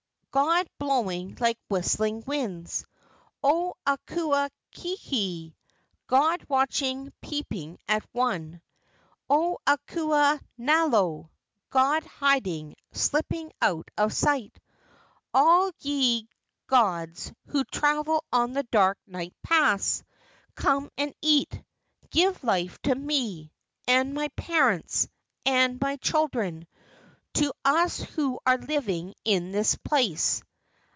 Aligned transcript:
[god 0.33 0.65
blowing 0.79 1.35
like 1.41 1.59
whistling 1.67 2.23
winds] 2.25 2.85
O 3.43 3.73
Akua 3.85 4.49
kiei! 4.73 5.53
[god 6.07 6.41
watching, 6.47 7.11
peeping 7.21 7.77
at 7.85 8.01
one] 8.13 8.61
O 9.29 9.57
Akua 9.67 10.39
nalo! 10.57 11.29
[god 11.69 12.05
hiding, 12.05 12.75
slipping 12.93 13.51
out 13.61 13.91
of 13.97 14.13
sight] 14.13 14.57
O 15.33 15.43
All 15.65 15.71
ye 15.81 16.29
Gods, 16.65 17.33
who 17.47 17.65
travel 17.65 18.23
on 18.31 18.53
the 18.53 18.63
dark 18.71 18.97
night 19.05 19.33
paths! 19.43 20.01
Come 20.55 20.89
and 20.97 21.13
eat. 21.21 21.61
Give 22.09 22.41
life 22.41 22.81
to 22.83 22.95
me, 22.95 23.51
And 23.85 24.13
my 24.13 24.29
parents, 24.37 25.09
And 25.45 25.77
my 25.81 25.97
children, 25.97 26.67
To 27.35 27.53
us 27.63 28.01
who 28.01 28.41
are 28.45 28.57
living 28.57 29.13
in 29.23 29.53
this 29.53 29.75
place. 29.77 30.43